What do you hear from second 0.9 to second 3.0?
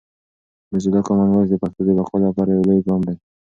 کامن وایس د پښتو د بقا لپاره یو لوی